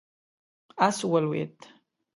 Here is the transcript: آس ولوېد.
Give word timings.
آس 0.87 0.97
ولوېد. 1.11 1.55